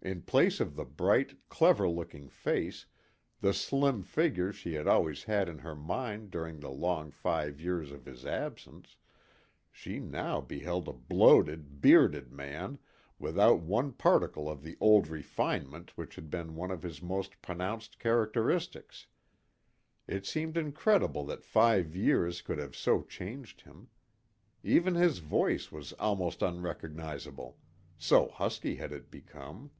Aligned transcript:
In 0.00 0.22
place 0.22 0.60
of 0.60 0.76
the 0.76 0.84
bright, 0.84 1.36
clever 1.48 1.88
looking 1.88 2.28
face, 2.28 2.86
the 3.40 3.52
slim 3.52 4.04
figure 4.04 4.52
she 4.52 4.74
had 4.74 4.86
always 4.86 5.24
had 5.24 5.48
in 5.48 5.58
her 5.58 5.74
mind 5.74 6.30
during 6.30 6.60
the 6.60 6.70
long 6.70 7.10
five 7.10 7.60
years 7.60 7.90
of 7.90 8.06
his 8.06 8.24
absence, 8.24 8.96
she 9.72 9.98
now 9.98 10.40
beheld 10.40 10.86
a 10.88 10.92
bloated, 10.92 11.80
bearded 11.82 12.30
man, 12.32 12.78
without 13.18 13.58
one 13.60 13.92
particle 13.92 14.48
of 14.48 14.62
the 14.62 14.78
old 14.80 15.08
refinement 15.08 15.98
which 15.98 16.14
had 16.14 16.30
been 16.30 16.54
one 16.54 16.70
of 16.70 16.84
his 16.84 17.02
most 17.02 17.42
pronounced 17.42 17.98
characteristics. 17.98 19.08
It 20.06 20.24
seemed 20.24 20.56
incredible 20.56 21.26
that 21.26 21.44
five 21.44 21.96
years 21.96 22.40
could 22.40 22.58
have 22.58 22.76
so 22.76 23.02
changed 23.02 23.62
him. 23.62 23.88
Even 24.62 24.94
his 24.94 25.18
voice 25.18 25.72
was 25.72 25.92
almost 25.94 26.40
unrecognizable, 26.40 27.58
so 27.98 28.28
husky 28.28 28.76
had 28.76 28.92
it 28.92 29.10
become. 29.10 29.72